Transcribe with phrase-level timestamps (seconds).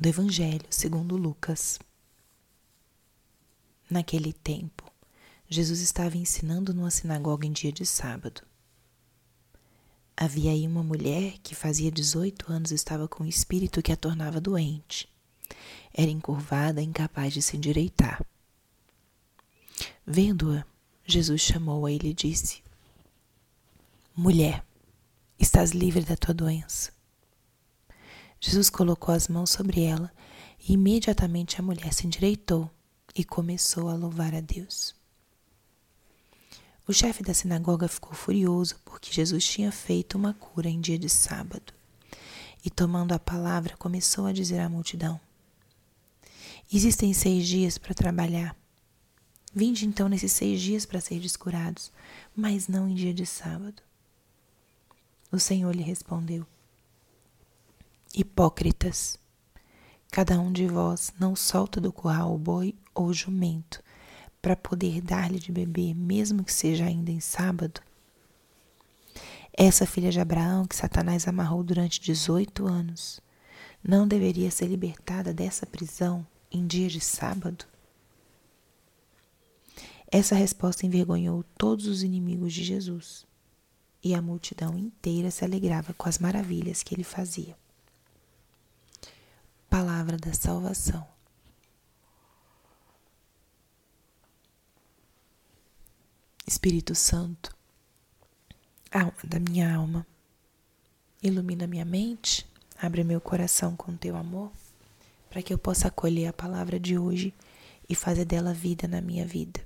[0.00, 1.80] do Evangelho segundo Lucas.
[3.90, 4.84] Naquele tempo,
[5.48, 8.42] Jesus estava ensinando numa sinagoga em dia de sábado.
[10.16, 14.40] Havia aí uma mulher que fazia 18 anos estava com um espírito que a tornava
[14.40, 15.08] doente.
[15.92, 18.24] Era encurvada, incapaz de se endireitar.
[20.06, 20.64] Vendo-a,
[21.04, 22.62] Jesus chamou-a e lhe disse:
[24.14, 24.64] Mulher,
[25.40, 26.97] estás livre da tua doença.
[28.40, 30.12] Jesus colocou as mãos sobre ela
[30.60, 32.70] e imediatamente a mulher se endireitou
[33.14, 34.94] e começou a louvar a Deus.
[36.86, 41.08] O chefe da sinagoga ficou furioso porque Jesus tinha feito uma cura em dia de
[41.08, 41.74] sábado.
[42.64, 45.20] E tomando a palavra, começou a dizer à multidão:
[46.72, 48.56] Existem seis dias para trabalhar.
[49.54, 51.90] Vinde então nesses seis dias para ser curados,
[52.34, 53.82] mas não em dia de sábado.
[55.30, 56.46] O Senhor lhe respondeu:
[58.14, 59.18] Hipócritas,
[60.10, 63.82] cada um de vós não solta do curral o boi ou o jumento
[64.40, 67.82] para poder dar-lhe de beber, mesmo que seja ainda em sábado?
[69.52, 73.20] Essa filha de Abraão que Satanás amarrou durante 18 anos,
[73.86, 77.66] não deveria ser libertada dessa prisão em dia de sábado?
[80.10, 83.26] Essa resposta envergonhou todos os inimigos de Jesus,
[84.02, 87.54] e a multidão inteira se alegrava com as maravilhas que ele fazia.
[89.68, 91.06] Palavra da salvação.
[96.46, 97.54] Espírito Santo,
[98.90, 100.06] alma da minha alma,
[101.22, 102.46] ilumina minha mente,
[102.80, 104.50] abre meu coração com teu amor,
[105.28, 107.34] para que eu possa acolher a palavra de hoje
[107.86, 109.60] e fazer dela vida na minha vida.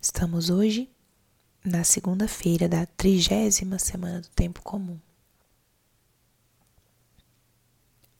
[0.00, 0.90] Estamos hoje
[1.62, 4.98] na segunda-feira da trigésima semana do tempo comum.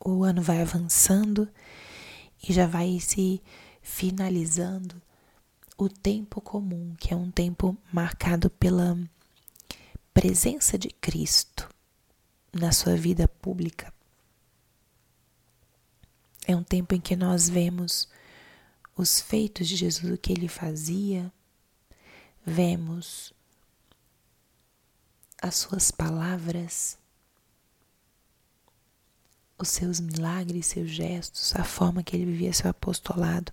[0.04, 1.48] O ano vai avançando
[2.46, 3.42] e já vai se
[3.80, 5.00] finalizando
[5.76, 8.98] o tempo comum, que é um tempo marcado pela
[10.12, 11.68] presença de Cristo
[12.52, 13.92] na sua vida pública.
[16.46, 18.08] É um tempo em que nós vemos
[18.96, 21.32] os feitos de Jesus, o que ele fazia,
[22.44, 23.32] vemos
[25.40, 26.98] as suas palavras,
[29.62, 33.52] os seus milagres, seus gestos, a forma que ele vivia seu apostolado.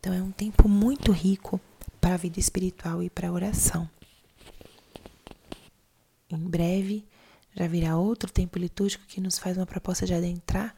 [0.00, 1.60] Então é um tempo muito rico
[2.00, 3.88] para a vida espiritual e para a oração.
[6.30, 7.06] Em breve
[7.54, 10.74] já virá outro tempo litúrgico que nos faz uma proposta de adentrar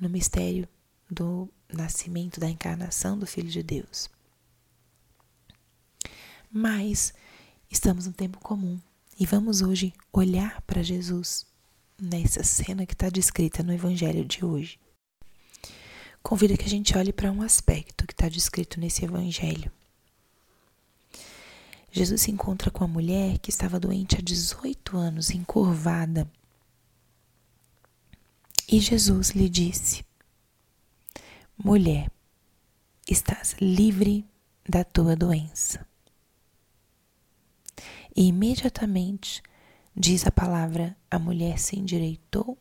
[0.00, 0.66] no mistério
[1.08, 4.10] do nascimento, da encarnação do Filho de Deus.
[6.50, 7.14] Mas
[7.70, 8.80] estamos no tempo comum
[9.18, 11.46] e vamos hoje olhar para Jesus
[12.00, 14.78] nessa cena que está descrita no Evangelho de hoje.
[16.22, 19.70] Convido que a gente olhe para um aspecto que está descrito nesse Evangelho.
[21.90, 26.30] Jesus se encontra com a mulher que estava doente há 18 anos, encurvada.
[28.68, 30.04] E Jesus lhe disse:
[31.56, 32.10] Mulher,
[33.08, 34.26] estás livre
[34.68, 35.86] da tua doença.
[38.14, 39.42] E imediatamente
[39.98, 42.58] Diz a palavra: a mulher se endireitou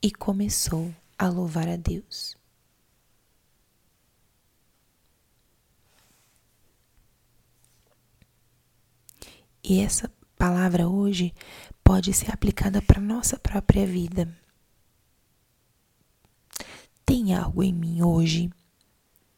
[0.00, 2.34] e começou a louvar a Deus.
[9.62, 11.34] E essa palavra hoje
[11.82, 14.34] pode ser aplicada para nossa própria vida.
[17.04, 18.50] Tem algo em mim hoje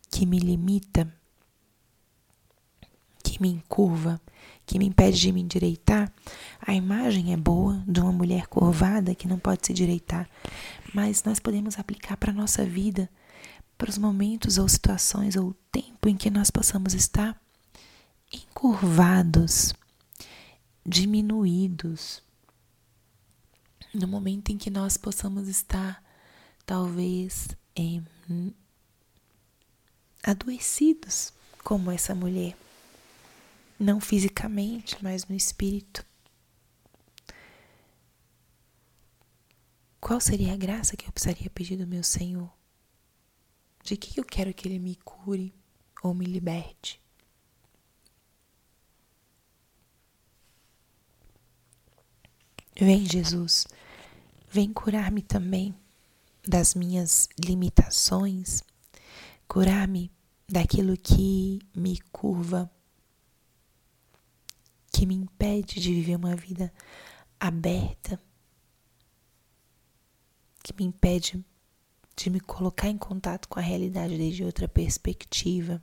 [0.08, 1.12] que me limita,
[3.36, 4.18] que me encurva,
[4.64, 6.10] que me impede de me endireitar,
[6.58, 10.26] a imagem é boa de uma mulher curvada que não pode se direitar,
[10.94, 13.10] mas nós podemos aplicar para a nossa vida,
[13.76, 17.38] para os momentos ou situações ou tempo em que nós possamos estar
[18.32, 19.74] encurvados,
[20.84, 22.22] diminuídos,
[23.92, 26.02] no momento em que nós possamos estar,
[26.64, 27.48] talvez,
[30.24, 32.56] adoecidos, como essa mulher
[33.78, 36.04] não fisicamente, mas no espírito.
[40.00, 42.52] Qual seria a graça que eu precisaria pedir do meu Senhor?
[43.82, 45.54] De que eu quero que Ele me cure
[46.02, 47.00] ou me liberte?
[52.78, 53.66] Vem, Jesus,
[54.50, 55.74] vem curar-me também
[56.46, 58.62] das minhas limitações,
[59.48, 60.12] curar-me
[60.48, 62.70] daquilo que me curva,
[64.96, 66.72] que me impede de viver uma vida
[67.38, 68.18] aberta,
[70.62, 71.44] que me impede
[72.16, 75.82] de me colocar em contato com a realidade desde outra perspectiva.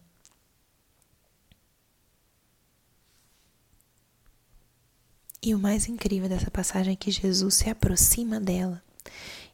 [5.44, 8.84] E o mais incrível dessa passagem é que Jesus se aproxima dela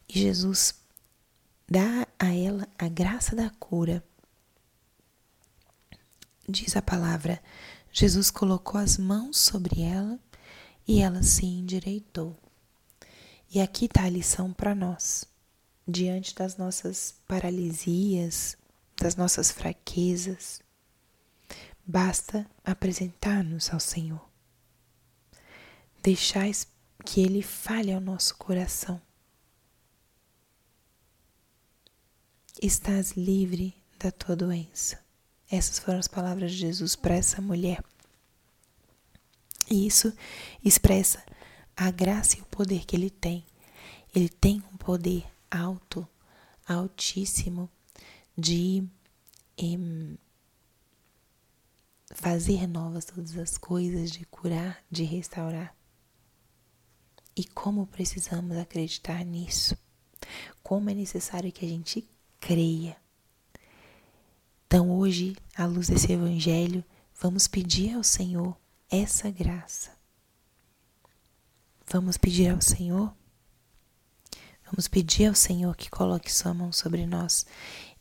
[0.08, 0.74] e Jesus
[1.68, 4.02] dá a ela a graça da cura.
[6.48, 7.42] Diz a palavra:
[7.92, 10.18] Jesus colocou as mãos sobre ela
[10.86, 12.36] e ela se endireitou.
[13.52, 15.24] E aqui está a lição para nós.
[15.86, 18.56] Diante das nossas paralisias,
[18.96, 20.62] das nossas fraquezas,
[21.84, 24.24] basta apresentar-nos ao Senhor.
[26.00, 26.48] Deixar
[27.04, 29.00] que Ele fale ao nosso coração.
[32.62, 35.09] Estás livre da tua doença.
[35.50, 37.82] Essas foram as palavras de Jesus para essa mulher.
[39.68, 40.12] E isso
[40.64, 41.24] expressa
[41.76, 43.44] a graça e o poder que ele tem.
[44.14, 46.06] Ele tem um poder alto,
[46.66, 47.70] altíssimo,
[48.36, 48.84] de
[49.56, 50.18] em,
[52.14, 55.74] fazer novas todas as coisas, de curar, de restaurar.
[57.36, 59.76] E como precisamos acreditar nisso?
[60.62, 62.08] Como é necessário que a gente
[62.38, 62.96] creia.
[64.72, 66.84] Então, hoje, à luz desse Evangelho,
[67.20, 68.56] vamos pedir ao Senhor
[68.88, 69.90] essa graça.
[71.90, 73.12] Vamos pedir ao Senhor.
[74.66, 77.44] Vamos pedir ao Senhor que coloque Sua mão sobre nós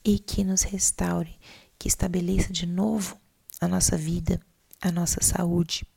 [0.05, 1.39] e que nos restaure,
[1.79, 3.19] que estabeleça de novo
[3.59, 4.39] a nossa vida,
[4.79, 5.87] a nossa saúde.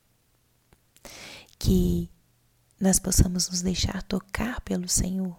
[1.58, 2.10] Que
[2.80, 5.38] nós possamos nos deixar tocar pelo Senhor,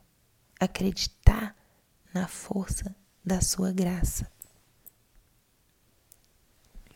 [0.60, 1.56] acreditar
[2.14, 2.96] na força
[3.26, 4.32] da Sua graça.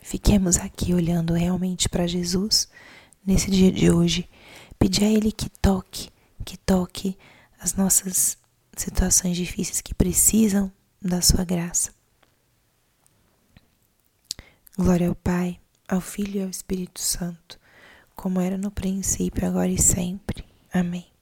[0.08, 2.66] Fiquemos aqui olhando realmente para Jesus
[3.26, 4.26] nesse dia de hoje.
[4.78, 6.08] Pedir a Ele que toque,
[6.46, 7.14] que toque
[7.60, 8.38] as nossas
[8.74, 11.92] situações difíceis que precisam da Sua graça.
[14.78, 17.60] Glória ao Pai, ao Filho e ao Espírito Santo,
[18.16, 20.42] como era no princípio, agora e sempre.
[20.72, 21.17] Amém.